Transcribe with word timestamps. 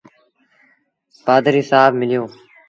پڌريٚ 1.25 1.67
سآب 1.71 1.91
مليو۔ 1.99 2.21